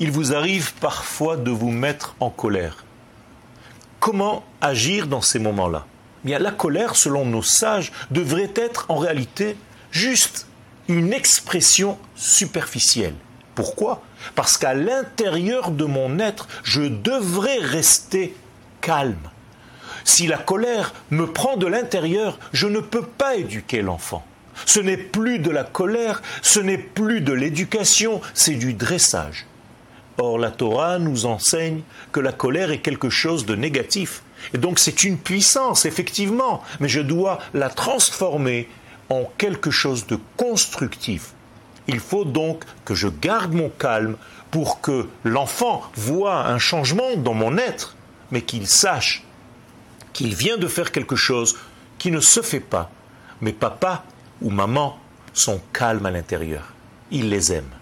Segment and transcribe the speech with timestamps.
[0.00, 2.84] il vous arrive parfois de vous mettre en colère.
[4.00, 5.86] Comment agir dans ces moments-là?
[6.24, 9.56] Bien, la colère, selon nos sages, devrait être en réalité
[9.90, 10.46] juste
[10.88, 13.14] une expression superficielle.
[13.54, 14.02] Pourquoi?
[14.34, 18.34] Parce qu'à l'intérieur de mon être, je devrais rester
[18.80, 19.28] calme.
[20.04, 24.24] Si la colère me prend de l'intérieur, je ne peux pas éduquer l'enfant.
[24.64, 29.46] Ce n'est plus de la colère, ce n'est plus de l'éducation, c'est du dressage.
[30.20, 31.80] Or, la Torah nous enseigne
[32.12, 34.22] que la colère est quelque chose de négatif.
[34.52, 38.68] Et donc c'est une puissance, effectivement, mais je dois la transformer
[39.08, 41.30] en quelque chose de constructif.
[41.88, 44.16] Il faut donc que je garde mon calme
[44.50, 47.96] pour que l'enfant voit un changement dans mon être,
[48.30, 49.24] mais qu'il sache
[50.12, 51.56] qu'il vient de faire quelque chose
[51.98, 52.90] qui ne se fait pas.
[53.40, 54.04] Mais papa
[54.42, 54.98] ou maman
[55.32, 56.74] sont calmes à l'intérieur.
[57.10, 57.79] Ils les aiment.